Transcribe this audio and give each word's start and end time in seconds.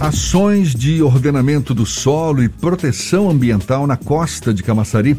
Ações 0.00 0.74
de 0.74 1.00
ordenamento 1.02 1.72
do 1.72 1.86
solo 1.86 2.42
e 2.42 2.48
proteção 2.48 3.30
ambiental 3.30 3.86
na 3.86 3.96
costa 3.96 4.52
de 4.52 4.62
Camaçari 4.62 5.16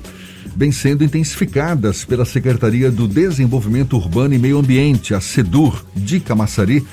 vêm 0.56 0.72
sendo 0.72 1.04
intensificadas 1.04 2.04
pela 2.04 2.26
Secretaria 2.26 2.92
do 2.92 3.08
Desenvolvimento 3.08 3.96
Urbano 3.96 4.34
e 4.34 4.38
Meio 4.38 4.60
Ambiente, 4.60 5.14
a 5.14 5.22
SEDUR, 5.22 5.84
de 5.96 6.20
Camaçari, 6.20 6.86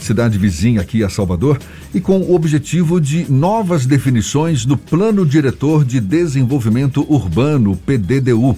cidade 0.00 0.38
vizinha 0.38 0.80
aqui 0.80 1.02
a 1.02 1.10
Salvador, 1.10 1.58
e 1.92 2.00
com 2.00 2.20
o 2.20 2.34
objetivo 2.34 3.00
de 3.00 3.30
novas 3.30 3.84
definições 3.84 4.64
no 4.64 4.76
Plano 4.76 5.26
Diretor 5.26 5.84
de 5.84 6.00
Desenvolvimento 6.00 7.04
Urbano, 7.12 7.76
PDDU. 7.76 8.56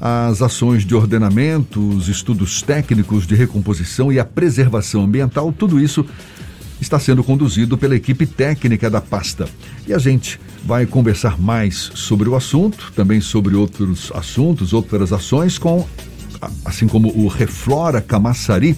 As 0.00 0.42
ações 0.42 0.84
de 0.84 0.94
ordenamento, 0.94 1.80
os 1.80 2.08
estudos 2.08 2.62
técnicos 2.62 3.26
de 3.26 3.34
recomposição 3.34 4.12
e 4.12 4.20
a 4.20 4.24
preservação 4.24 5.04
ambiental, 5.04 5.52
tudo 5.52 5.80
isso 5.80 6.06
está 6.80 6.98
sendo 6.98 7.24
conduzido 7.24 7.78
pela 7.78 7.96
equipe 7.96 8.26
técnica 8.26 8.90
da 8.90 9.00
pasta. 9.00 9.48
E 9.86 9.94
a 9.94 9.98
gente 9.98 10.38
vai 10.64 10.84
conversar 10.84 11.40
mais 11.40 11.90
sobre 11.94 12.28
o 12.28 12.36
assunto, 12.36 12.92
também 12.94 13.20
sobre 13.20 13.54
outros 13.54 14.10
assuntos, 14.14 14.72
outras 14.72 15.12
ações, 15.12 15.58
com 15.58 15.86
assim 16.64 16.86
como 16.86 17.08
o 17.08 17.28
Reflora 17.28 18.00
Camaçari, 18.00 18.76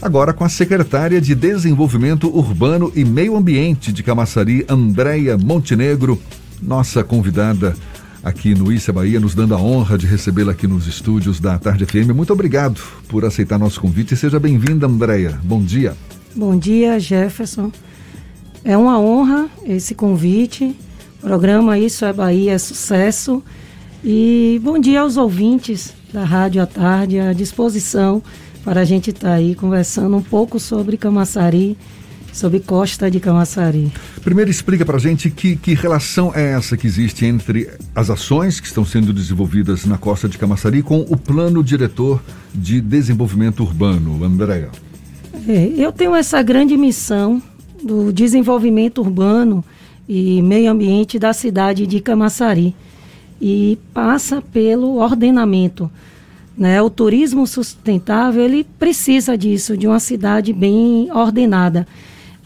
agora 0.00 0.32
com 0.32 0.44
a 0.44 0.48
secretária 0.48 1.20
de 1.20 1.34
Desenvolvimento 1.34 2.28
Urbano 2.34 2.90
e 2.94 3.04
Meio 3.04 3.36
Ambiente 3.36 3.92
de 3.92 4.02
Camaçari, 4.02 4.64
Andréia 4.68 5.38
Montenegro, 5.38 6.20
nossa 6.60 7.04
convidada 7.04 7.74
aqui 8.22 8.54
no 8.54 8.72
Issa 8.72 8.92
Bahia, 8.92 9.20
nos 9.20 9.34
dando 9.34 9.54
a 9.54 9.58
honra 9.58 9.98
de 9.98 10.06
recebê-la 10.06 10.52
aqui 10.52 10.66
nos 10.66 10.86
estúdios 10.86 11.40
da 11.40 11.58
Tarde 11.58 11.84
FM. 11.84 12.10
Muito 12.14 12.32
obrigado 12.32 12.80
por 13.08 13.24
aceitar 13.24 13.58
nosso 13.58 13.80
convite 13.80 14.14
e 14.14 14.16
seja 14.16 14.38
bem-vinda, 14.38 14.86
Andréia. 14.86 15.38
Bom 15.42 15.62
dia. 15.62 15.94
Bom 16.34 16.58
dia, 16.58 16.98
Jefferson. 16.98 17.70
É 18.64 18.76
uma 18.76 18.98
honra 18.98 19.50
esse 19.66 19.94
convite. 19.94 20.74
O 21.18 21.26
programa 21.26 21.78
Isso 21.78 22.06
é 22.06 22.12
Bahia 22.12 22.52
é 22.52 22.58
sucesso. 22.58 23.42
E 24.02 24.58
bom 24.64 24.78
dia 24.78 25.02
aos 25.02 25.18
ouvintes 25.18 25.92
da 26.12 26.24
Rádio 26.24 26.62
à 26.62 26.66
Tarde, 26.66 27.20
à 27.20 27.32
disposição 27.34 28.22
para 28.64 28.80
a 28.80 28.84
gente 28.84 29.10
estar 29.10 29.28
tá 29.28 29.34
aí 29.34 29.54
conversando 29.54 30.16
um 30.16 30.22
pouco 30.22 30.58
sobre 30.58 30.96
Camaçari, 30.96 31.76
sobre 32.32 32.60
Costa 32.60 33.10
de 33.10 33.20
Camaçari. 33.20 33.92
Primeiro 34.24 34.50
explica 34.50 34.86
para 34.86 34.96
a 34.96 35.00
gente 35.00 35.28
que, 35.28 35.54
que 35.54 35.74
relação 35.74 36.32
é 36.34 36.52
essa 36.52 36.78
que 36.78 36.86
existe 36.86 37.26
entre 37.26 37.68
as 37.94 38.08
ações 38.08 38.58
que 38.58 38.66
estão 38.66 38.86
sendo 38.86 39.12
desenvolvidas 39.12 39.84
na 39.84 39.98
Costa 39.98 40.28
de 40.28 40.38
Camaçari 40.38 40.82
com 40.82 41.00
o 41.00 41.16
Plano 41.16 41.62
Diretor 41.62 42.22
de 42.54 42.80
Desenvolvimento 42.80 43.62
Urbano, 43.62 44.24
Andréa. 44.24 44.70
É, 45.48 45.72
eu 45.76 45.90
tenho 45.90 46.14
essa 46.14 46.40
grande 46.40 46.76
missão 46.76 47.42
do 47.82 48.12
desenvolvimento 48.12 48.98
urbano 49.00 49.64
e 50.08 50.40
meio 50.40 50.70
ambiente 50.70 51.18
da 51.18 51.32
cidade 51.32 51.84
de 51.86 52.00
Camaçari 52.00 52.74
e 53.40 53.76
passa 53.92 54.40
pelo 54.40 54.98
ordenamento. 54.98 55.90
Né? 56.56 56.80
O 56.80 56.88
turismo 56.88 57.44
sustentável 57.44 58.44
ele 58.44 58.64
precisa 58.78 59.36
disso, 59.36 59.76
de 59.76 59.88
uma 59.88 59.98
cidade 59.98 60.52
bem 60.52 61.10
ordenada. 61.10 61.88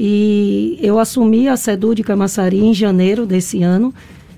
E 0.01 0.79
eu 0.81 0.99
assumi 0.99 1.49
a 1.49 1.57
SEDU 1.57 1.95
de 1.95 2.03
Camaçari 2.03 2.65
em 2.65 2.73
janeiro 2.73 3.27
desse 3.27 3.63
ano, 3.63 3.93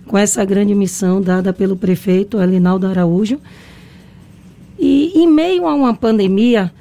com 0.04 0.18
essa 0.18 0.44
grande 0.44 0.74
missão 0.74 1.20
dada 1.20 1.52
pelo 1.52 1.76
prefeito 1.76 2.40
Elinaldo 2.40 2.88
Araújo. 2.88 3.38
E 4.78 5.12
em 5.14 5.28
meio 5.28 5.66
a 5.66 5.74
uma 5.74 5.94
pandemia, 5.94 6.72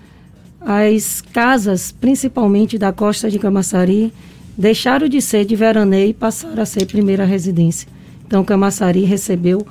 as 0.69 1.21
casas, 1.21 1.93
principalmente 1.93 2.77
da 2.77 2.91
costa 2.91 3.31
de 3.31 3.39
Camaçari, 3.39 4.11
deixaram 4.57 5.07
de 5.07 5.21
ser 5.21 5.45
de 5.45 5.55
veraneio 5.55 6.09
e 6.09 6.13
passaram 6.13 6.61
a 6.61 6.65
ser 6.65 6.85
primeira 6.85 7.23
residência. 7.23 7.87
Então, 8.27 8.43
Camaçari 8.43 9.05
recebeu 9.05 9.65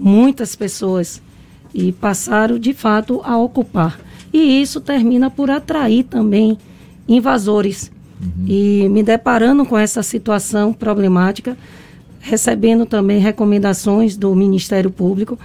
muitas 0.00 0.56
pessoas 0.56 1.22
e 1.72 1.92
passaram, 1.92 2.58
de 2.58 2.74
fato, 2.74 3.20
a 3.22 3.38
ocupar. 3.38 4.00
E 4.32 4.60
isso 4.60 4.80
termina 4.80 5.30
por 5.30 5.48
atrair 5.48 6.02
também 6.02 6.58
invasores. 7.06 7.92
Uhum. 8.20 8.44
E 8.48 8.88
me 8.88 9.04
deparando 9.04 9.64
com 9.64 9.78
essa 9.78 10.02
situação 10.02 10.72
problemática, 10.72 11.56
recebendo 12.18 12.84
também 12.84 13.20
recomendações 13.20 14.16
do 14.16 14.34
Ministério 14.34 14.90
Público, 14.90 15.38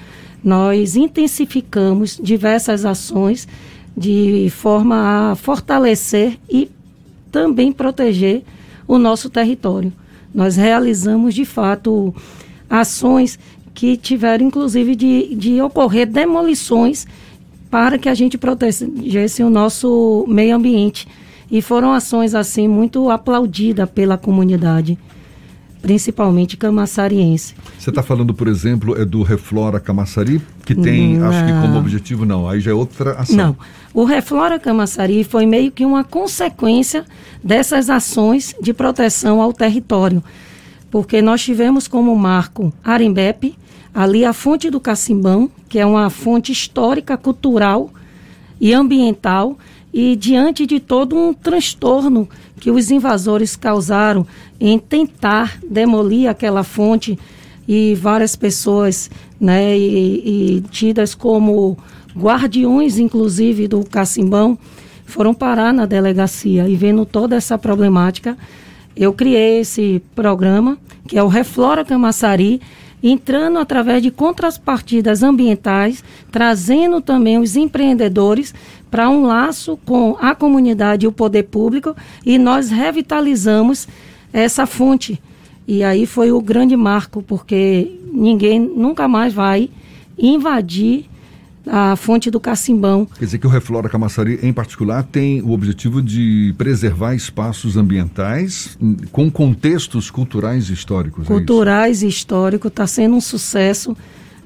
nós 0.44 0.96
intensificamos 0.96 2.20
diversas 2.20 2.84
ações 2.84 3.48
de 3.98 4.48
forma 4.52 5.32
a 5.32 5.36
fortalecer 5.36 6.38
e 6.48 6.70
também 7.32 7.72
proteger 7.72 8.44
o 8.88 9.00
nosso 9.00 9.28
território. 9.28 9.92
Nós 10.34 10.56
realizamos, 10.56 11.34
de 11.34 11.44
fato, 11.44 12.14
ações 12.70 13.40
que 13.74 13.98
tiveram, 13.98 14.46
inclusive, 14.46 14.96
de, 14.96 15.36
de 15.36 15.62
ocorrer 15.62 16.06
demolições 16.06 17.08
para 17.72 17.98
que 17.98 18.08
a 18.08 18.14
gente 18.14 18.38
protegesse 18.38 19.44
o 19.44 19.50
nosso 19.50 20.26
meio 20.28 20.56
ambiente. 20.56 21.08
E 21.50 21.62
foram 21.62 21.92
ações, 21.92 22.36
assim, 22.36 22.68
muito 22.68 23.10
aplaudidas 23.10 23.90
pela 23.90 24.18
comunidade 24.18 24.98
principalmente 25.88 26.58
camaçariense. 26.58 27.56
Você 27.80 27.90
está 27.90 28.04
falando, 28.04 28.34
por 28.34 28.50
exemplo, 28.50 29.00
é 29.02 29.06
do 29.06 29.24
Reflora 29.24 29.80
Camaçari, 29.80 30.42
que 30.66 30.76
tem, 30.76 31.18
acho 31.24 31.46
que 31.46 31.52
como 31.62 31.80
objetivo, 31.80 32.26
não, 32.26 32.46
aí 32.46 32.60
já 32.60 32.72
é 32.72 32.74
outra 32.74 33.14
ação. 33.14 33.38
Não, 33.38 33.58
o 33.94 34.04
Reflora 34.04 34.60
Camaçari 34.60 35.24
foi 35.24 35.46
meio 35.46 35.72
que 35.72 35.86
uma 35.86 36.04
consequência 36.04 37.06
dessas 37.42 37.90
ações 37.90 38.54
de 38.62 38.74
proteção 38.74 39.42
ao 39.42 39.54
território, 39.54 40.22
porque 40.92 41.22
nós 41.22 41.42
tivemos 41.42 41.88
como 41.88 42.14
marco 42.18 42.74
Arembepe, 42.84 43.58
ali 43.94 44.26
a 44.26 44.34
fonte 44.34 44.70
do 44.70 44.82
Cacimbão, 44.82 45.50
que 45.70 45.80
é 45.80 45.86
uma 45.86 46.10
fonte 46.10 46.52
histórica, 46.52 47.16
cultural 47.16 47.90
e 48.60 48.74
ambiental, 48.74 49.58
e 49.94 50.18
diante 50.18 50.66
de 50.66 50.82
todo 50.82 51.16
um 51.16 51.34
transtorno 51.34 52.28
que 52.60 52.72
os 52.72 52.92
invasores 52.92 53.56
causaram 53.56 54.26
em 54.60 54.80
tentar 54.80 55.58
demolir 55.70 56.30
aquela 56.30 56.64
fonte 56.64 57.18
e 57.68 57.96
várias 57.96 58.36
pessoas, 58.36 59.10
né, 59.40 59.78
e, 59.78 60.58
e 60.58 60.62
tidas 60.72 61.14
como 61.14 61.78
guardiões, 62.16 62.98
inclusive 62.98 63.68
do 63.68 63.84
Cacimbão, 63.84 64.58
foram 65.06 65.34
parar 65.34 65.74
na 65.74 65.86
delegacia. 65.86 66.68
E 66.68 66.76
vendo 66.76 67.06
toda 67.06 67.36
essa 67.36 67.58
problemática, 67.58 68.38
eu 68.96 69.14
criei 69.14 69.60
esse 69.60 70.02
programa 70.16 70.78
que 71.08 71.18
é 71.18 71.24
o 71.24 71.28
Reflora 71.28 71.86
Camaçari, 71.86 72.62
entrando 73.02 73.60
através 73.60 74.02
de 74.02 74.10
contrapartidas 74.10 75.22
ambientais, 75.24 76.04
trazendo 76.32 77.00
também 77.00 77.38
os 77.38 77.56
empreendedores 77.56 78.54
para 78.90 79.10
um 79.10 79.26
laço 79.26 79.78
com 79.86 80.18
a 80.20 80.34
comunidade 80.34 81.06
e 81.06 81.08
o 81.08 81.12
poder 81.12 81.44
público 81.44 81.96
e 82.26 82.38
nós 82.38 82.70
revitalizamos 82.70 83.88
essa 84.34 84.66
fonte. 84.66 85.22
E 85.68 85.84
aí 85.84 86.06
foi 86.06 86.32
o 86.32 86.42
grande 86.42 86.78
marco, 86.78 87.22
porque 87.22 88.00
ninguém 88.12 88.60
nunca 88.60 89.08
mais 89.08 89.34
vai 89.34 89.70
invadir 90.18 91.06
a 91.70 91.96
fonte 91.96 92.32
do 92.32 92.40
Cacimbão. 92.40 93.08
Quer 93.18 93.26
dizer 93.26 93.38
que 93.38 93.48
o 93.48 93.50
Reflora 93.50 93.90
Camaçari, 93.90 94.40
em 94.42 94.54
particular, 94.54 95.04
tem 95.04 95.42
o 95.42 95.52
objetivo 95.52 96.02
de 96.02 96.54
preservar 96.58 97.16
espaços 97.16 97.78
ambientais 97.78 98.78
com 99.12 99.30
contextos 99.30 100.10
culturais 100.10 100.70
e 100.70 100.74
históricos. 100.74 101.26
É 101.26 101.28
culturais 101.28 102.04
é 102.04 102.06
e 102.06 102.10
históricos, 102.10 102.70
está 102.70 102.88
sendo 102.88 103.16
um 103.16 103.22
sucesso. 103.22 103.96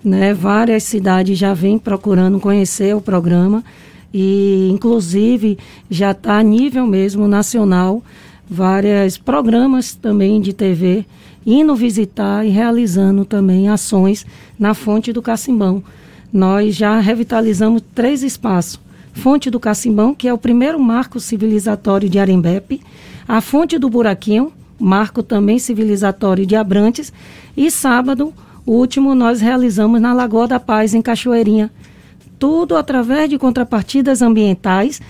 Né? 0.03 0.33
Várias 0.33 0.83
cidades 0.83 1.37
já 1.37 1.53
vêm 1.53 1.77
procurando 1.77 2.39
conhecer 2.39 2.95
o 2.95 3.01
programa 3.01 3.63
e, 4.13 4.69
inclusive, 4.71 5.57
já 5.89 6.11
está 6.11 6.39
a 6.39 6.43
nível 6.43 6.85
mesmo 6.87 7.27
nacional 7.27 8.03
vários 8.49 9.17
programas 9.17 9.95
também 9.95 10.41
de 10.41 10.51
TV 10.51 11.05
indo 11.45 11.75
visitar 11.75 12.45
e 12.45 12.49
realizando 12.49 13.25
também 13.25 13.69
ações 13.69 14.25
na 14.59 14.73
Fonte 14.73 15.11
do 15.13 15.21
Cacimbão. 15.21 15.83
Nós 16.31 16.75
já 16.75 16.99
revitalizamos 16.99 17.81
três 17.93 18.23
espaços. 18.23 18.79
Fonte 19.13 19.49
do 19.49 19.59
Cacimbão, 19.59 20.15
que 20.15 20.27
é 20.27 20.33
o 20.33 20.37
primeiro 20.37 20.79
marco 20.79 21.19
civilizatório 21.19 22.09
de 22.09 22.17
Arembepe, 22.17 22.81
a 23.27 23.41
Fonte 23.41 23.77
do 23.77 23.89
Buraquinho, 23.89 24.53
marco 24.79 25.21
também 25.21 25.59
civilizatório 25.59 26.45
de 26.45 26.55
Abrantes, 26.55 27.11
e 27.55 27.69
sábado, 27.69 28.33
o 28.65 28.71
último, 28.71 29.13
nós 29.13 29.41
realizamos 29.41 29.99
na 29.99 30.13
Lagoa 30.13 30.47
da 30.47 30.59
Paz, 30.59 30.93
em 30.93 31.01
Cachoeirinha. 31.01 31.71
Tudo 32.39 32.77
através 32.77 33.29
de 33.29 33.37
contrapartidas 33.37 34.21
ambientais 34.21 35.01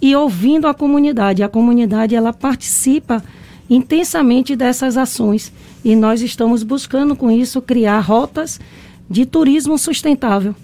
e 0.00 0.14
ouvindo 0.16 0.66
a 0.66 0.74
comunidade. 0.74 1.42
A 1.42 1.48
comunidade 1.48 2.14
ela 2.14 2.32
participa 2.32 3.22
intensamente 3.68 4.56
dessas 4.56 4.96
ações 4.96 5.52
e 5.84 5.94
nós 5.94 6.22
estamos 6.22 6.62
buscando 6.62 7.14
com 7.14 7.30
isso 7.30 7.62
criar 7.62 8.00
rotas 8.00 8.58
de 9.08 9.26
turismo 9.26 9.76
sustentável, 9.78 10.54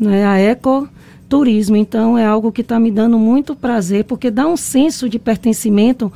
né? 0.00 0.26
A 0.26 0.38
ecoturismo. 0.38 1.76
Então 1.76 2.16
é 2.16 2.24
algo 2.24 2.50
que 2.50 2.62
está 2.62 2.80
me 2.80 2.90
dando 2.90 3.18
muito 3.18 3.54
prazer 3.54 4.04
porque 4.04 4.30
dá 4.30 4.46
um 4.46 4.56
senso 4.56 5.08
de 5.08 5.18
pertencimento 5.18 6.10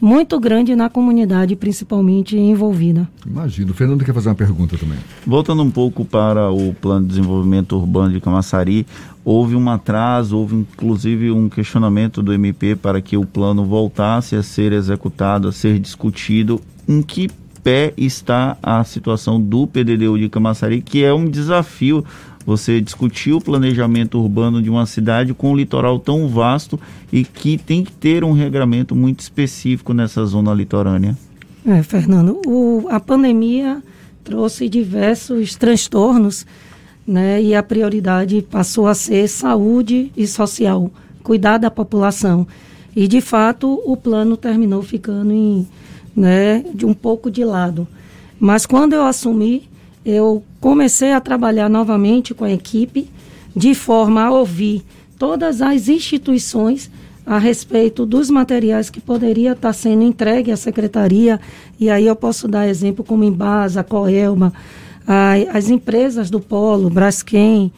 muito 0.00 0.38
grande 0.38 0.76
na 0.76 0.88
comunidade, 0.88 1.56
principalmente 1.56 2.36
envolvida. 2.36 3.08
Imagino. 3.26 3.72
O 3.72 3.74
Fernando 3.74 4.04
quer 4.04 4.14
fazer 4.14 4.28
uma 4.28 4.34
pergunta 4.34 4.76
também. 4.76 4.98
Voltando 5.26 5.62
um 5.62 5.70
pouco 5.70 6.04
para 6.04 6.50
o 6.50 6.72
plano 6.74 7.02
de 7.02 7.08
desenvolvimento 7.08 7.76
urbano 7.76 8.12
de 8.12 8.20
Camaçari, 8.20 8.86
houve 9.24 9.56
um 9.56 9.68
atraso, 9.68 10.36
houve 10.36 10.54
inclusive 10.54 11.30
um 11.30 11.48
questionamento 11.48 12.22
do 12.22 12.32
MP 12.32 12.76
para 12.76 13.00
que 13.00 13.16
o 13.16 13.24
plano 13.24 13.64
voltasse 13.64 14.36
a 14.36 14.42
ser 14.42 14.72
executado, 14.72 15.48
a 15.48 15.52
ser 15.52 15.78
discutido. 15.78 16.60
Em 16.86 17.02
que 17.02 17.28
pé 17.62 17.92
está 17.96 18.56
a 18.62 18.82
situação 18.84 19.40
do 19.40 19.66
PDDU 19.66 20.18
de 20.18 20.28
Camaçari, 20.28 20.80
que 20.80 21.04
é 21.04 21.12
um 21.12 21.28
desafio 21.28 22.04
você 22.48 22.80
discutir 22.80 23.34
o 23.34 23.42
planejamento 23.42 24.18
urbano 24.18 24.62
de 24.62 24.70
uma 24.70 24.86
cidade 24.86 25.34
com 25.34 25.52
um 25.52 25.54
litoral 25.54 25.98
tão 25.98 26.26
vasto 26.26 26.80
e 27.12 27.22
que 27.22 27.58
tem 27.58 27.84
que 27.84 27.92
ter 27.92 28.24
um 28.24 28.32
regramento 28.32 28.96
muito 28.96 29.20
específico 29.20 29.92
nessa 29.92 30.24
zona 30.24 30.54
litorânea. 30.54 31.14
É, 31.66 31.82
Fernando, 31.82 32.40
o, 32.46 32.86
a 32.88 32.98
pandemia 32.98 33.82
trouxe 34.24 34.66
diversos 34.66 35.56
transtornos, 35.56 36.46
né? 37.06 37.42
E 37.42 37.54
a 37.54 37.62
prioridade 37.62 38.40
passou 38.40 38.86
a 38.86 38.94
ser 38.94 39.28
saúde 39.28 40.10
e 40.16 40.26
social, 40.26 40.90
cuidar 41.22 41.58
da 41.58 41.70
população. 41.70 42.46
E 42.96 43.06
de 43.06 43.20
fato 43.20 43.78
o 43.84 43.94
plano 43.94 44.38
terminou 44.38 44.82
ficando 44.82 45.34
em, 45.34 45.68
né, 46.16 46.64
de 46.74 46.86
um 46.86 46.94
pouco 46.94 47.30
de 47.30 47.44
lado. 47.44 47.86
Mas 48.40 48.64
quando 48.64 48.94
eu 48.94 49.04
assumi, 49.04 49.68
eu 50.04 50.42
comecei 50.60 51.12
a 51.12 51.20
trabalhar 51.20 51.68
novamente 51.68 52.34
com 52.34 52.44
a 52.44 52.52
equipe, 52.52 53.08
de 53.54 53.74
forma 53.74 54.22
a 54.22 54.30
ouvir 54.30 54.84
todas 55.18 55.60
as 55.60 55.88
instituições 55.88 56.90
a 57.26 57.36
respeito 57.36 58.06
dos 58.06 58.30
materiais 58.30 58.88
que 58.88 59.00
poderia 59.00 59.52
estar 59.52 59.72
sendo 59.74 60.02
entregue 60.02 60.50
à 60.50 60.56
secretaria, 60.56 61.38
e 61.78 61.90
aí 61.90 62.06
eu 62.06 62.16
posso 62.16 62.48
dar 62.48 62.66
exemplo 62.66 63.04
como 63.04 63.22
Embasa, 63.22 63.84
Coelma, 63.84 64.52
a, 65.06 65.34
as 65.52 65.68
empresas 65.68 66.30
do 66.30 66.40
Polo, 66.40 66.88
Braskem, 66.88 67.70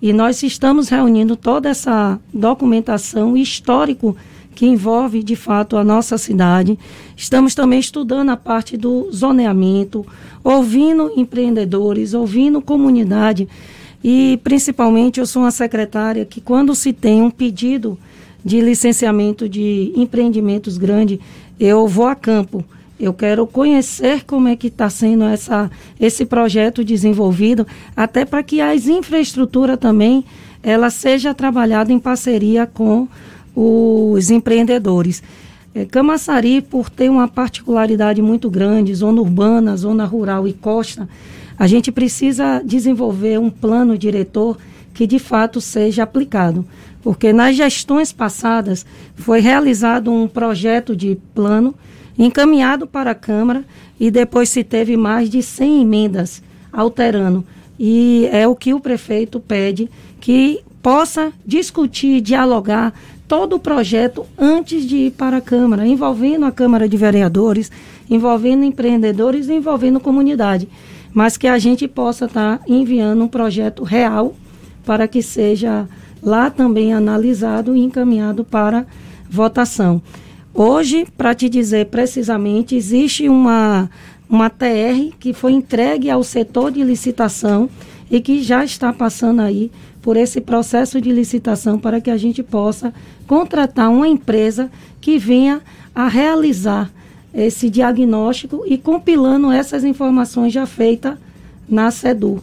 e 0.00 0.12
nós 0.12 0.42
estamos 0.42 0.88
reunindo 0.88 1.36
toda 1.36 1.68
essa 1.68 2.18
documentação 2.32 3.36
histórico 3.36 4.16
que 4.56 4.66
envolve 4.66 5.22
de 5.22 5.36
fato 5.36 5.76
a 5.76 5.84
nossa 5.84 6.16
cidade. 6.16 6.78
Estamos 7.14 7.54
também 7.54 7.78
estudando 7.78 8.30
a 8.30 8.36
parte 8.36 8.76
do 8.76 9.12
zoneamento, 9.12 10.04
ouvindo 10.42 11.12
empreendedores, 11.14 12.14
ouvindo 12.14 12.62
comunidade 12.62 13.46
e 14.02 14.40
principalmente 14.42 15.20
eu 15.20 15.26
sou 15.26 15.42
uma 15.42 15.50
secretária 15.50 16.24
que 16.24 16.40
quando 16.40 16.74
se 16.74 16.92
tem 16.92 17.20
um 17.20 17.30
pedido 17.30 17.98
de 18.42 18.60
licenciamento 18.60 19.46
de 19.48 19.92
empreendimentos 19.94 20.78
grande, 20.78 21.20
eu 21.60 21.86
vou 21.86 22.06
a 22.06 22.14
campo. 22.14 22.64
Eu 22.98 23.12
quero 23.12 23.46
conhecer 23.46 24.24
como 24.24 24.48
é 24.48 24.56
que 24.56 24.68
está 24.68 24.88
sendo 24.88 25.24
essa, 25.24 25.70
esse 26.00 26.24
projeto 26.24 26.82
desenvolvido, 26.82 27.66
até 27.94 28.24
para 28.24 28.42
que 28.42 28.60
as 28.60 28.86
infraestruturas 28.86 29.76
também 29.78 30.24
ela 30.62 30.88
seja 30.88 31.34
trabalhada 31.34 31.92
em 31.92 31.98
parceria 31.98 32.66
com 32.66 33.06
os 33.56 34.30
empreendedores. 34.30 35.22
É, 35.74 35.86
Camaçari, 35.86 36.60
por 36.60 36.90
ter 36.90 37.10
uma 37.10 37.26
particularidade 37.26 38.20
muito 38.20 38.50
grande, 38.50 38.94
zona 38.94 39.20
urbana, 39.20 39.76
zona 39.76 40.04
rural 40.04 40.46
e 40.46 40.52
costa, 40.52 41.08
a 41.58 41.66
gente 41.66 41.90
precisa 41.90 42.62
desenvolver 42.62 43.40
um 43.40 43.48
plano 43.48 43.96
diretor 43.96 44.58
que 44.92 45.06
de 45.06 45.18
fato 45.18 45.60
seja 45.60 46.02
aplicado. 46.02 46.66
Porque 47.02 47.32
nas 47.32 47.56
gestões 47.56 48.12
passadas 48.12 48.84
foi 49.14 49.40
realizado 49.40 50.12
um 50.12 50.28
projeto 50.28 50.94
de 50.94 51.16
plano 51.34 51.74
encaminhado 52.18 52.86
para 52.86 53.12
a 53.12 53.14
Câmara 53.14 53.64
e 53.98 54.10
depois 54.10 54.48
se 54.48 54.64
teve 54.64 54.96
mais 54.96 55.30
de 55.30 55.42
100 55.42 55.82
emendas 55.82 56.42
alterando. 56.72 57.44
E 57.78 58.28
é 58.32 58.46
o 58.48 58.56
que 58.56 58.74
o 58.74 58.80
prefeito 58.80 59.38
pede 59.38 59.90
que 60.20 60.60
possa 60.82 61.32
discutir, 61.44 62.20
dialogar 62.20 62.94
todo 63.28 63.56
o 63.56 63.60
projeto 63.60 64.26
antes 64.38 64.84
de 64.84 64.96
ir 64.96 65.10
para 65.12 65.38
a 65.38 65.40
Câmara, 65.40 65.86
envolvendo 65.86 66.46
a 66.46 66.52
Câmara 66.52 66.88
de 66.88 66.96
Vereadores, 66.96 67.70
envolvendo 68.08 68.64
empreendedores 68.64 69.48
envolvendo 69.48 70.00
comunidade. 70.00 70.68
Mas 71.12 71.36
que 71.36 71.46
a 71.46 71.58
gente 71.58 71.88
possa 71.88 72.26
estar 72.26 72.58
tá 72.58 72.64
enviando 72.68 73.24
um 73.24 73.28
projeto 73.28 73.82
real 73.82 74.34
para 74.84 75.08
que 75.08 75.22
seja 75.22 75.88
lá 76.22 76.50
também 76.50 76.92
analisado 76.92 77.74
e 77.74 77.80
encaminhado 77.80 78.44
para 78.44 78.86
votação. 79.28 80.00
Hoje, 80.54 81.06
para 81.16 81.34
te 81.34 81.48
dizer 81.48 81.86
precisamente, 81.86 82.76
existe 82.76 83.28
uma, 83.28 83.90
uma 84.28 84.48
TR 84.48 85.14
que 85.18 85.32
foi 85.32 85.52
entregue 85.52 86.10
ao 86.10 86.22
setor 86.22 86.70
de 86.70 86.82
licitação 86.82 87.68
e 88.10 88.20
que 88.20 88.42
já 88.42 88.64
está 88.64 88.92
passando 88.92 89.40
aí 89.40 89.70
por 90.02 90.16
esse 90.16 90.40
processo 90.40 91.00
de 91.00 91.10
licitação 91.10 91.78
para 91.78 92.00
que 92.00 92.10
a 92.10 92.16
gente 92.16 92.42
possa 92.42 92.94
contratar 93.26 93.90
uma 93.90 94.06
empresa 94.06 94.70
que 95.00 95.18
venha 95.18 95.60
a 95.94 96.08
realizar 96.08 96.90
esse 97.34 97.68
diagnóstico 97.68 98.64
e 98.66 98.78
compilando 98.78 99.50
essas 99.50 99.84
informações 99.84 100.52
já 100.52 100.64
feitas 100.64 101.18
na 101.68 101.90
SEDU. 101.90 102.42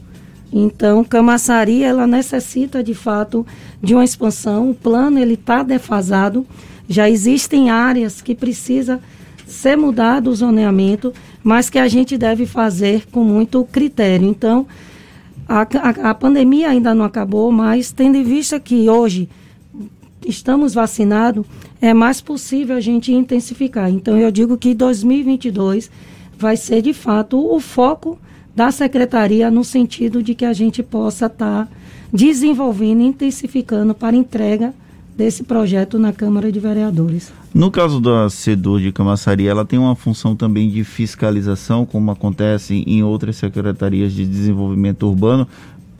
Então, 0.51 1.03
Camaçari, 1.03 1.81
ela 1.81 2.05
necessita 2.05 2.83
de 2.83 2.93
fato 2.93 3.45
de 3.81 3.95
uma 3.95 4.03
expansão. 4.03 4.69
O 4.69 4.75
plano 4.75 5.17
ele 5.17 5.33
está 5.33 5.63
defasado. 5.63 6.45
Já 6.87 7.09
existem 7.09 7.71
áreas 7.71 8.21
que 8.21 8.35
precisa 8.35 8.99
ser 9.47 9.75
mudado 9.75 10.29
o 10.29 10.35
zoneamento, 10.35 11.11
mas 11.43 11.69
que 11.69 11.79
a 11.79 11.87
gente 11.87 12.17
deve 12.17 12.45
fazer 12.45 13.07
com 13.11 13.23
muito 13.23 13.63
critério. 13.71 14.27
Então, 14.27 14.67
a, 15.47 15.61
a, 15.61 16.09
a 16.09 16.13
pandemia 16.13 16.69
ainda 16.69 16.93
não 16.93 17.05
acabou, 17.05 17.51
mas 17.51 17.91
tendo 17.91 18.17
em 18.17 18.23
vista 18.23 18.59
que 18.59 18.89
hoje 18.89 19.29
estamos 20.25 20.73
vacinados, 20.73 21.45
é 21.81 21.93
mais 21.93 22.21
possível 22.21 22.75
a 22.75 22.81
gente 22.81 23.11
intensificar. 23.11 23.89
Então, 23.89 24.17
eu 24.17 24.31
digo 24.31 24.57
que 24.57 24.73
2022 24.73 25.91
vai 26.37 26.55
ser, 26.55 26.81
de 26.81 26.93
fato, 26.93 27.37
o 27.37 27.59
foco 27.59 28.17
da 28.55 28.71
secretaria 28.71 29.49
no 29.49 29.63
sentido 29.63 30.21
de 30.21 30.35
que 30.35 30.45
a 30.45 30.53
gente 30.53 30.81
possa 30.83 31.25
estar 31.25 31.65
tá 31.65 31.71
desenvolvendo 32.11 33.01
intensificando 33.01 33.93
para 33.93 34.15
entrega 34.15 34.73
desse 35.15 35.43
projeto 35.43 35.99
na 35.99 36.11
Câmara 36.11 36.51
de 36.51 36.59
Vereadores. 36.59 37.31
No 37.53 37.69
caso 37.69 37.99
da 37.99 38.29
SEDUR 38.29 38.79
de 38.79 38.91
Camaçari, 38.91 39.47
ela 39.47 39.63
tem 39.63 39.77
uma 39.77 39.95
função 39.95 40.35
também 40.35 40.69
de 40.69 40.83
fiscalização, 40.83 41.85
como 41.85 42.11
acontece 42.11 42.83
em 42.87 43.03
outras 43.03 43.35
secretarias 43.35 44.13
de 44.13 44.25
desenvolvimento 44.25 45.07
urbano. 45.07 45.47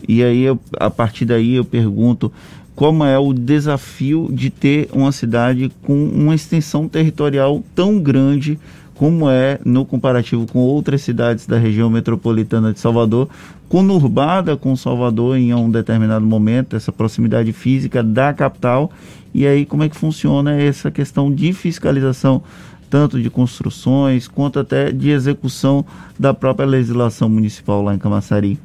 E 0.07 0.23
aí, 0.23 0.41
eu, 0.41 0.59
a 0.79 0.89
partir 0.89 1.25
daí, 1.25 1.53
eu 1.53 1.63
pergunto 1.63 2.31
como 2.75 3.03
é 3.03 3.17
o 3.19 3.33
desafio 3.33 4.29
de 4.31 4.49
ter 4.49 4.89
uma 4.91 5.11
cidade 5.11 5.71
com 5.83 6.05
uma 6.07 6.33
extensão 6.33 6.87
territorial 6.87 7.63
tão 7.75 7.99
grande 7.99 8.59
como 9.03 9.29
é 9.29 9.59
no 9.65 9.83
comparativo 9.83 10.47
com 10.47 10.59
outras 10.59 11.01
cidades 11.01 11.45
da 11.45 11.57
região 11.57 11.89
metropolitana 11.89 12.71
de 12.71 12.79
Salvador, 12.79 13.27
conurbada 13.67 14.55
com 14.55 14.77
Salvador 14.77 15.35
em 15.35 15.53
um 15.53 15.69
determinado 15.69 16.25
momento, 16.25 16.77
essa 16.77 16.89
proximidade 16.89 17.51
física 17.51 18.01
da 18.01 18.33
capital. 18.33 18.89
E 19.33 19.45
aí, 19.45 19.65
como 19.65 19.83
é 19.83 19.89
que 19.89 19.97
funciona 19.97 20.55
essa 20.55 20.89
questão 20.89 21.29
de 21.29 21.51
fiscalização, 21.51 22.41
tanto 22.89 23.21
de 23.21 23.29
construções 23.29 24.25
quanto 24.25 24.57
até 24.57 24.89
de 24.89 25.09
execução 25.09 25.85
da 26.17 26.33
própria 26.33 26.65
legislação 26.65 27.27
municipal 27.27 27.81
lá 27.81 27.93
em 27.93 27.99
Camaçari? 27.99 28.57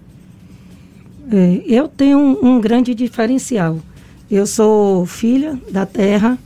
É, 1.33 1.63
eu 1.67 1.89
tenho 1.89 2.17
um, 2.17 2.51
um 2.51 2.61
grande 2.61 2.95
diferencial. 2.95 3.81
Eu 4.31 4.47
sou 4.47 5.05
filha 5.05 5.59
da 5.69 5.85
terra, 5.85 6.39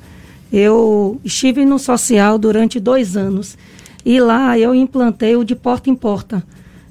eu 0.50 1.20
estive 1.22 1.66
no 1.66 1.78
social 1.78 2.38
durante 2.38 2.80
dois 2.80 3.18
anos 3.18 3.54
e 4.04 4.20
lá 4.20 4.58
eu 4.58 4.74
implantei 4.74 5.36
o 5.36 5.44
de 5.44 5.54
porta 5.54 5.90
em 5.90 5.94
porta. 5.94 6.42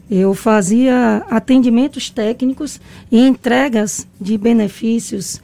Eu 0.10 0.34
fazia 0.34 1.26
atendimentos 1.30 2.10
técnicos 2.10 2.82
e 3.12 3.20
entregas 3.20 4.08
de 4.20 4.38
benefícios 4.38 5.42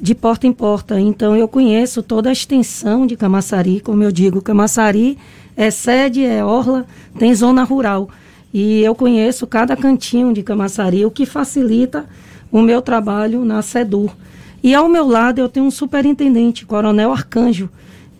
de 0.00 0.14
porta 0.14 0.46
em 0.46 0.52
porta. 0.52 1.00
Então 1.00 1.36
eu 1.36 1.46
conheço 1.46 2.02
toda 2.02 2.28
a 2.28 2.32
extensão 2.32 3.06
de 3.06 3.16
Camaçari, 3.16 3.80
como 3.80 4.02
eu 4.02 4.12
digo, 4.12 4.40
Camaçari 4.40 5.18
é 5.56 5.70
sede, 5.70 6.24
é 6.24 6.44
orla, 6.44 6.86
tem 7.18 7.34
zona 7.34 7.64
rural. 7.64 8.08
E 8.52 8.80
eu 8.80 8.94
conheço 8.94 9.46
cada 9.46 9.76
cantinho 9.76 10.32
de 10.32 10.42
Camaçari, 10.42 11.04
o 11.04 11.10
que 11.10 11.26
facilita 11.26 12.06
o 12.50 12.62
meu 12.62 12.80
trabalho 12.82 13.44
na 13.44 13.62
SEDUR. 13.62 14.10
E 14.62 14.74
ao 14.74 14.88
meu 14.88 15.06
lado 15.06 15.38
eu 15.38 15.48
tenho 15.48 15.66
um 15.66 15.70
superintendente, 15.70 16.66
Coronel 16.66 17.12
Arcanjo, 17.12 17.68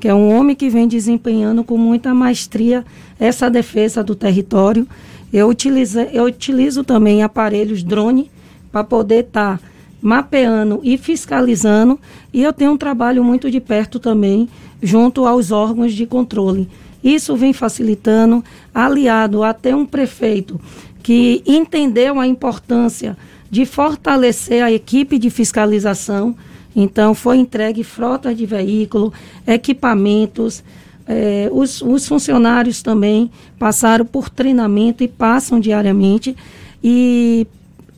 que 0.00 0.08
é 0.08 0.14
um 0.14 0.34
homem 0.34 0.56
que 0.56 0.70
vem 0.70 0.88
desempenhando 0.88 1.62
com 1.62 1.76
muita 1.76 2.14
maestria 2.14 2.84
essa 3.18 3.50
defesa 3.50 4.02
do 4.02 4.14
território. 4.14 4.88
Eu 5.32 5.48
utilizo, 5.48 6.00
eu 6.00 6.24
utilizo 6.24 6.82
também 6.82 7.22
aparelhos 7.22 7.82
drone 7.82 8.30
para 8.72 8.82
poder 8.82 9.26
estar 9.26 9.58
tá 9.58 9.64
mapeando 10.02 10.80
e 10.82 10.96
fiscalizando, 10.96 12.00
e 12.32 12.42
eu 12.42 12.52
tenho 12.52 12.72
um 12.72 12.76
trabalho 12.76 13.22
muito 13.22 13.50
de 13.50 13.60
perto 13.60 14.00
também 14.00 14.48
junto 14.82 15.26
aos 15.26 15.50
órgãos 15.52 15.92
de 15.92 16.06
controle. 16.06 16.66
Isso 17.04 17.36
vem 17.36 17.52
facilitando, 17.52 18.42
aliado 18.74 19.42
até 19.42 19.76
um 19.76 19.84
prefeito 19.84 20.60
que 21.02 21.42
entendeu 21.46 22.18
a 22.18 22.26
importância 22.26 23.16
de 23.50 23.66
fortalecer 23.66 24.62
a 24.62 24.70
equipe 24.70 25.18
de 25.18 25.28
fiscalização. 25.28 26.34
Então, 26.74 27.14
foi 27.14 27.38
entregue 27.38 27.82
frota 27.82 28.34
de 28.34 28.46
veículo, 28.46 29.12
equipamentos. 29.46 30.62
Eh, 31.06 31.48
os, 31.52 31.82
os 31.82 32.06
funcionários 32.06 32.82
também 32.82 33.30
passaram 33.58 34.04
por 34.04 34.28
treinamento 34.28 35.02
e 35.02 35.08
passam 35.08 35.58
diariamente. 35.58 36.36
E 36.82 37.46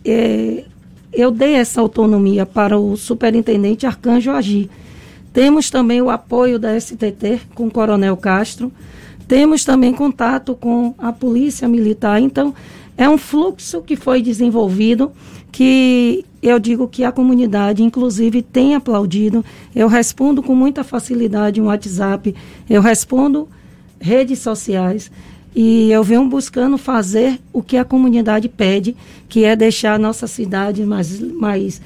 eh, 0.05 0.65
eu 1.13 1.31
dei 1.31 1.55
essa 1.55 1.81
autonomia 1.81 2.47
para 2.47 2.79
o 2.79 2.97
superintendente 2.97 3.87
Arcanjo 3.87 4.31
agir. 4.31 4.71
Temos 5.33 5.71
também 5.71 6.01
o 6.01 6.11
apoio 6.11 6.59
da 6.59 6.79
STT 6.79 7.41
com 7.55 7.67
o 7.67 7.71
Coronel 7.71 8.17
Castro. 8.17 8.73
Temos 9.29 9.65
também 9.65 9.93
contato 9.93 10.55
com 10.55 10.95
a 10.99 11.13
Polícia 11.13 11.69
Militar. 11.69 12.21
Então, 12.21 12.55
é 12.97 13.09
um 13.09 13.17
fluxo 13.17 13.83
que 13.83 13.97
foi 13.97 14.21
desenvolvido 14.21 15.13
que 15.51 16.25
eu 16.43 16.59
digo 16.59 16.89
que 16.89 17.05
a 17.05 17.13
comunidade, 17.13 17.85
inclusive, 17.85 18.43
tem 18.43 18.75
aplaudido. 18.75 19.45
Eu 19.75 19.87
respondo 19.87 20.43
com 20.43 20.55
muita 20.55 20.83
facilidade 20.83 21.61
um 21.61 21.67
WhatsApp, 21.67 22.35
eu 22.69 22.83
respondo 22.83 23.49
redes 24.01 24.41
sociais. 24.41 25.11
E 25.55 25.93
eu 25.93 26.03
venho 26.03 26.27
buscando 26.29 26.77
fazer 26.79 27.39
o 27.53 27.63
que 27.63 27.77
a 27.77 27.85
comunidade 27.85 28.49
pede, 28.49 28.97
que 29.29 29.45
é 29.45 29.55
deixar 29.55 29.95
a 29.95 29.99
nossa 29.99 30.27
cidade 30.27 30.85
mais, 30.85 31.21
mais 31.21 31.81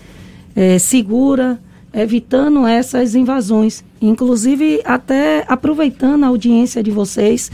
é, 0.55 0.79
segura, 0.79 1.61
evitando 1.93 2.67
essas 2.67 3.15
invasões. 3.15 3.85
Inclusive, 4.01 4.81
até 4.85 5.45
aproveitando 5.49 6.25
a 6.25 6.29
audiência 6.29 6.83
de 6.83 6.91
vocês. 6.91 7.51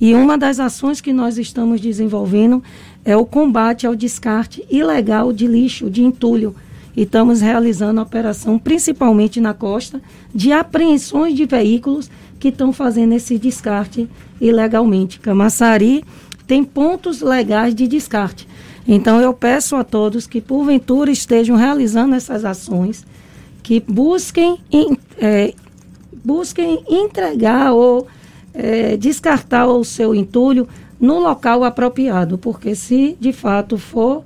E 0.00 0.12
uma 0.14 0.36
das 0.36 0.58
ações 0.58 1.00
que 1.00 1.12
nós 1.12 1.38
estamos 1.38 1.80
desenvolvendo 1.80 2.62
é 3.04 3.16
o 3.16 3.26
combate 3.26 3.86
ao 3.86 3.94
descarte 3.94 4.64
ilegal 4.70 5.32
de 5.32 5.46
lixo, 5.46 5.90
de 5.90 6.02
entulho. 6.02 6.54
E 6.96 7.02
estamos 7.02 7.40
realizando 7.40 8.00
a 8.00 8.04
operação, 8.04 8.58
principalmente 8.58 9.40
na 9.40 9.52
costa, 9.52 10.00
de 10.34 10.52
apreensões 10.52 11.34
de 11.34 11.44
veículos 11.44 12.08
que 12.38 12.48
estão 12.48 12.72
fazendo 12.72 13.12
esse 13.12 13.36
descarte 13.36 14.08
ilegalmente. 14.40 15.18
Camaçari 15.18 16.04
tem 16.46 16.62
pontos 16.62 17.20
legais 17.20 17.74
de 17.74 17.86
descarte. 17.88 18.46
Então 18.86 19.20
eu 19.20 19.32
peço 19.32 19.76
a 19.76 19.82
todos 19.82 20.26
que 20.26 20.40
porventura 20.40 21.10
estejam 21.10 21.56
realizando 21.56 22.14
essas 22.14 22.44
ações, 22.44 23.04
que 23.62 23.80
busquem, 23.80 24.58
é, 25.18 25.54
busquem 26.22 26.84
entregar 26.88 27.72
ou 27.72 28.06
é, 28.52 28.96
descartar 28.96 29.66
o 29.66 29.82
seu 29.84 30.14
entulho 30.14 30.68
no 31.04 31.18
local 31.20 31.62
apropriado, 31.62 32.38
porque 32.38 32.74
se 32.74 33.16
de 33.20 33.32
fato 33.32 33.76
for 33.76 34.24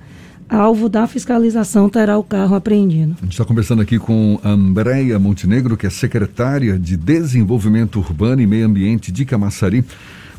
alvo 0.49 0.89
da 0.89 1.07
fiscalização 1.07 1.91
terá 1.91 2.17
o 2.17 2.23
carro 2.23 2.55
apreendido. 2.55 3.17
A 3.21 3.25
gente 3.25 3.33
está 3.33 3.45
conversando 3.45 3.83
aqui 3.83 3.99
com 3.99 4.41
Andréia 4.43 5.19
Montenegro, 5.19 5.77
que 5.77 5.87
é 5.87 5.91
secretária 5.91 6.79
de 6.79 6.97
Desenvolvimento 6.97 7.99
Urbano 7.99 8.41
e 8.41 8.47
Meio 8.47 8.65
Ambiente 8.65 9.13
de 9.13 9.25
Camaçari. 9.25 9.85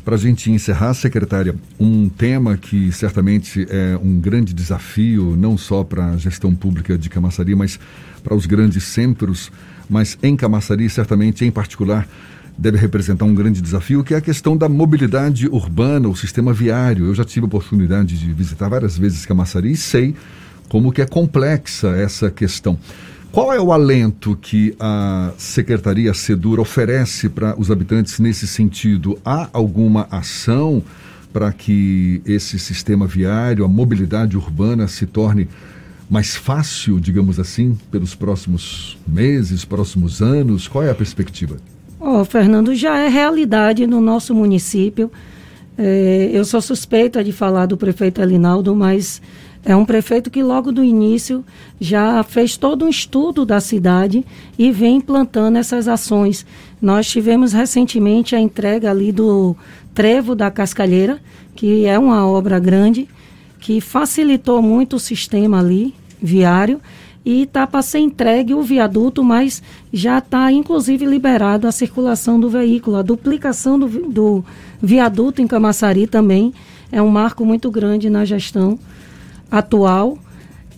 Para 0.04 0.14
a 0.14 0.18
gente 0.18 0.50
encerrar, 0.50 0.94
secretária, 0.94 1.54
um 1.78 2.08
tema 2.08 2.56
que 2.56 2.90
certamente 2.90 3.66
é 3.68 3.98
um 4.02 4.18
grande 4.18 4.54
desafio, 4.54 5.36
não 5.36 5.58
só 5.58 5.84
para 5.84 6.06
a 6.06 6.16
gestão 6.16 6.54
pública 6.54 6.96
de 6.96 7.10
Camaçari, 7.10 7.54
mas 7.54 7.78
para 8.24 8.34
os 8.34 8.46
grandes 8.46 8.82
centros, 8.84 9.52
mas 9.88 10.18
em 10.22 10.34
Camaçari, 10.34 10.88
certamente 10.88 11.44
em 11.44 11.50
particular, 11.50 12.08
deve 12.60 12.76
representar 12.76 13.24
um 13.24 13.34
grande 13.34 13.62
desafio, 13.62 14.04
que 14.04 14.12
é 14.12 14.18
a 14.18 14.20
questão 14.20 14.54
da 14.54 14.68
mobilidade 14.68 15.48
urbana, 15.48 16.08
o 16.08 16.14
sistema 16.14 16.52
viário. 16.52 17.06
Eu 17.06 17.14
já 17.14 17.24
tive 17.24 17.44
a 17.44 17.46
oportunidade 17.46 18.18
de 18.18 18.32
visitar 18.34 18.68
várias 18.68 18.98
vezes 18.98 19.24
Camaçari 19.24 19.72
e 19.72 19.76
sei 19.76 20.14
como 20.68 20.92
que 20.92 21.00
é 21.00 21.06
complexa 21.06 21.88
essa 21.96 22.30
questão. 22.30 22.78
Qual 23.32 23.50
é 23.50 23.58
o 23.58 23.72
alento 23.72 24.36
que 24.36 24.74
a 24.78 25.32
Secretaria 25.38 26.12
Sedura 26.12 26.60
oferece 26.60 27.30
para 27.30 27.58
os 27.58 27.70
habitantes 27.70 28.18
nesse 28.18 28.46
sentido? 28.46 29.18
Há 29.24 29.48
alguma 29.54 30.06
ação 30.10 30.82
para 31.32 31.52
que 31.52 32.20
esse 32.26 32.58
sistema 32.58 33.06
viário, 33.06 33.64
a 33.64 33.68
mobilidade 33.68 34.36
urbana 34.36 34.86
se 34.86 35.06
torne 35.06 35.48
mais 36.10 36.36
fácil, 36.36 37.00
digamos 37.00 37.40
assim, 37.40 37.78
pelos 37.90 38.14
próximos 38.14 38.98
meses, 39.06 39.64
próximos 39.64 40.20
anos? 40.20 40.68
Qual 40.68 40.84
é 40.84 40.90
a 40.90 40.94
perspectiva? 40.94 41.56
Oh, 42.02 42.24
Fernando, 42.24 42.74
já 42.74 42.98
é 42.98 43.08
realidade 43.08 43.86
no 43.86 44.00
nosso 44.00 44.34
município. 44.34 45.12
É, 45.76 46.30
eu 46.32 46.46
sou 46.46 46.62
suspeita 46.62 47.22
de 47.22 47.30
falar 47.30 47.66
do 47.66 47.76
prefeito 47.76 48.22
Elinaldo, 48.22 48.74
mas 48.74 49.20
é 49.62 49.76
um 49.76 49.84
prefeito 49.84 50.30
que 50.30 50.42
logo 50.42 50.72
do 50.72 50.82
início 50.82 51.44
já 51.78 52.22
fez 52.22 52.56
todo 52.56 52.86
um 52.86 52.88
estudo 52.88 53.44
da 53.44 53.60
cidade 53.60 54.24
e 54.58 54.72
vem 54.72 54.96
implantando 54.96 55.58
essas 55.58 55.86
ações. 55.86 56.46
Nós 56.80 57.06
tivemos 57.06 57.52
recentemente 57.52 58.34
a 58.34 58.40
entrega 58.40 58.90
ali 58.90 59.12
do 59.12 59.54
Trevo 59.92 60.34
da 60.34 60.50
Cascalheira, 60.50 61.20
que 61.54 61.84
é 61.84 61.98
uma 61.98 62.26
obra 62.26 62.58
grande, 62.58 63.06
que 63.58 63.78
facilitou 63.78 64.62
muito 64.62 64.96
o 64.96 65.00
sistema 65.00 65.58
ali 65.58 65.94
viário 66.18 66.80
e 67.24 67.42
está 67.42 67.66
para 67.66 67.82
ser 67.82 67.98
entregue 67.98 68.54
o 68.54 68.62
viaduto, 68.62 69.22
mas 69.22 69.62
já 69.92 70.18
está 70.18 70.50
inclusive 70.50 71.04
liberado 71.04 71.66
a 71.66 71.72
circulação 71.72 72.40
do 72.40 72.48
veículo. 72.48 72.96
A 72.96 73.02
duplicação 73.02 73.78
do, 73.78 73.88
do 74.08 74.44
viaduto 74.80 75.42
em 75.42 75.46
Camaçari 75.46 76.06
também 76.06 76.52
é 76.90 77.00
um 77.02 77.08
marco 77.08 77.44
muito 77.44 77.70
grande 77.70 78.08
na 78.08 78.24
gestão 78.24 78.78
atual 79.50 80.18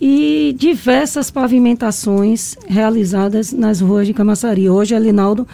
e 0.01 0.53
diversas 0.57 1.31
pavimentações 1.31 2.57
realizadas 2.67 3.53
nas 3.53 3.79
ruas 3.79 4.05
de 4.05 4.13
Camaçari. 4.13 4.69
Hoje, 4.69 4.93
Elinaldo 4.93 5.47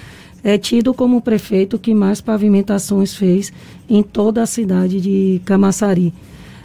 é 0.43 0.57
tido 0.57 0.93
como 0.93 1.17
o 1.17 1.21
prefeito 1.21 1.77
que 1.77 1.93
mais 1.93 2.21
pavimentações 2.21 3.13
fez 3.13 3.53
em 3.89 4.01
toda 4.01 4.41
a 4.41 4.47
cidade 4.47 4.99
de 5.01 5.41
Camaçari. 5.45 6.13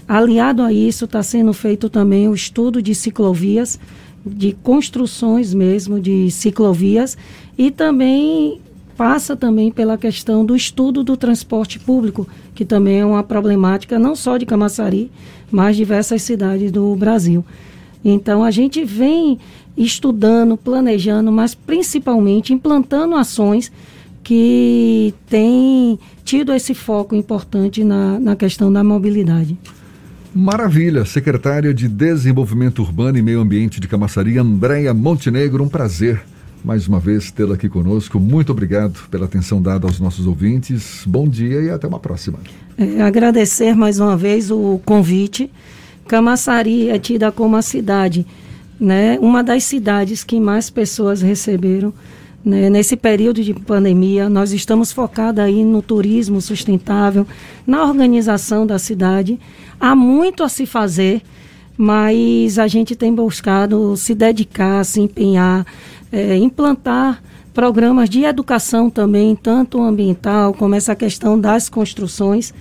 Aliado 0.06 0.62
a 0.62 0.72
isso, 0.72 1.06
está 1.06 1.22
sendo 1.22 1.52
feito 1.52 1.88
também 1.88 2.28
o 2.28 2.34
estudo 2.34 2.80
de 2.80 2.94
ciclovias, 2.94 3.78
de 4.24 4.52
construções 4.62 5.52
mesmo 5.52 6.00
de 6.00 6.30
ciclovias 6.30 7.16
e 7.58 7.70
também 7.70 8.60
passa 8.96 9.36
também 9.36 9.70
pela 9.70 9.98
questão 9.98 10.44
do 10.44 10.54
estudo 10.54 11.02
do 11.02 11.16
transporte 11.16 11.78
público, 11.78 12.26
que 12.54 12.64
também 12.64 13.00
é 13.00 13.06
uma 13.06 13.22
problemática 13.22 13.98
não 13.98 14.14
só 14.14 14.36
de 14.36 14.46
Camaçari, 14.46 15.10
mas 15.50 15.76
diversas 15.76 16.22
cidades 16.22 16.70
do 16.70 16.94
Brasil. 16.94 17.44
Então 18.04 18.44
a 18.44 18.50
gente 18.50 18.84
vem 18.84 19.38
estudando, 19.76 20.56
planejando, 20.56 21.32
mas 21.32 21.54
principalmente 21.54 22.52
implantando 22.52 23.16
ações 23.16 23.72
que 24.22 25.12
têm 25.28 25.98
tido 26.24 26.52
esse 26.52 26.72
foco 26.72 27.14
importante 27.14 27.84
na, 27.84 28.18
na 28.18 28.36
questão 28.36 28.72
da 28.72 28.82
mobilidade. 28.82 29.56
Maravilha, 30.34 31.04
secretária 31.04 31.72
de 31.72 31.86
Desenvolvimento 31.86 32.82
Urbano 32.82 33.16
e 33.16 33.22
Meio 33.22 33.40
Ambiente 33.40 33.78
de 33.78 33.86
Camaçari, 33.86 34.36
Andréia 34.36 34.92
Montenegro, 34.92 35.62
um 35.62 35.68
prazer 35.68 36.20
mais 36.64 36.88
uma 36.88 36.98
vez 36.98 37.30
tê-la 37.30 37.54
aqui 37.54 37.68
conosco. 37.68 38.18
Muito 38.18 38.50
obrigado 38.50 38.98
pela 39.10 39.26
atenção 39.26 39.62
dada 39.62 39.86
aos 39.86 40.00
nossos 40.00 40.26
ouvintes. 40.26 41.04
Bom 41.06 41.28
dia 41.28 41.60
e 41.60 41.70
até 41.70 41.86
uma 41.86 42.00
próxima. 42.00 42.40
É, 42.76 43.00
agradecer 43.02 43.76
mais 43.76 44.00
uma 44.00 44.16
vez 44.16 44.50
o 44.50 44.80
convite. 44.84 45.48
Camaçari 46.08 46.88
é 46.88 46.98
tida 46.98 47.30
como 47.30 47.54
a 47.54 47.62
cidade, 47.62 48.26
né, 48.80 49.16
uma 49.20 49.40
das 49.40 49.62
cidades 49.62 50.24
que 50.24 50.40
mais 50.40 50.68
pessoas 50.68 51.22
receberam 51.22 51.94
né, 52.44 52.68
nesse 52.68 52.96
período 52.96 53.42
de 53.42 53.54
pandemia, 53.54 54.28
nós 54.28 54.52
estamos 54.52 54.92
focados 54.92 55.42
aí 55.42 55.64
no 55.64 55.80
turismo 55.80 56.40
sustentável, 56.40 57.26
na 57.66 57.84
organização 57.84 58.66
da 58.66 58.78
cidade. 58.78 59.38
Há 59.80 59.96
muito 59.96 60.42
a 60.42 60.48
se 60.48 60.66
fazer, 60.66 61.22
mas 61.76 62.58
a 62.58 62.66
gente 62.66 62.94
tem 62.94 63.14
buscado 63.14 63.96
se 63.96 64.14
dedicar, 64.14 64.84
se 64.84 65.00
empenhar, 65.00 65.66
é, 66.12 66.36
implantar 66.36 67.22
programas 67.54 68.10
de 68.10 68.24
educação 68.24 68.90
também, 68.90 69.34
tanto 69.34 69.80
ambiental 69.80 70.52
como 70.52 70.74
essa 70.74 70.94
questão 70.94 71.40
das 71.40 71.68
construções. 71.68 72.52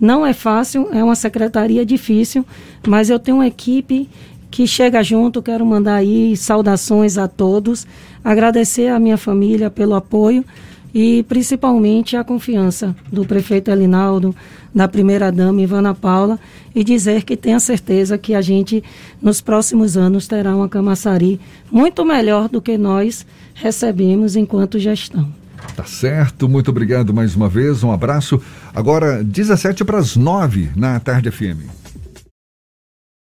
Não 0.00 0.26
é 0.26 0.32
fácil, 0.32 0.88
é 0.92 1.02
uma 1.02 1.14
secretaria 1.14 1.86
difícil, 1.86 2.44
mas 2.86 3.08
eu 3.08 3.20
tenho 3.20 3.36
uma 3.38 3.46
equipe 3.46 4.10
que 4.52 4.66
chega 4.66 5.02
junto. 5.02 5.42
Quero 5.42 5.66
mandar 5.66 5.96
aí 5.96 6.36
saudações 6.36 7.18
a 7.18 7.26
todos, 7.26 7.86
agradecer 8.22 8.88
à 8.88 9.00
minha 9.00 9.16
família 9.16 9.70
pelo 9.70 9.94
apoio 9.94 10.44
e 10.94 11.24
principalmente 11.24 12.16
a 12.16 12.22
confiança 12.22 12.94
do 13.10 13.24
prefeito 13.24 13.70
Elinaldo, 13.70 14.36
da 14.74 14.86
primeira-dama 14.86 15.60
Ivana 15.60 15.94
Paula 15.94 16.38
e 16.74 16.84
dizer 16.84 17.24
que 17.24 17.34
tenha 17.34 17.58
certeza 17.58 18.18
que 18.18 18.34
a 18.34 18.42
gente, 18.42 18.84
nos 19.20 19.40
próximos 19.40 19.96
anos, 19.96 20.28
terá 20.28 20.54
uma 20.54 20.68
Camaçari 20.68 21.40
muito 21.70 22.04
melhor 22.04 22.48
do 22.48 22.60
que 22.60 22.76
nós 22.76 23.26
recebemos 23.54 24.36
enquanto 24.36 24.78
gestão. 24.78 25.28
Tá 25.74 25.84
certo, 25.84 26.46
muito 26.48 26.70
obrigado 26.70 27.14
mais 27.14 27.34
uma 27.34 27.48
vez, 27.48 27.82
um 27.82 27.90
abraço. 27.90 28.40
Agora, 28.74 29.24
17 29.24 29.84
para 29.84 29.98
as 29.98 30.14
9 30.14 30.70
na 30.76 31.00
Tarde 31.00 31.30
FM. 31.30 31.81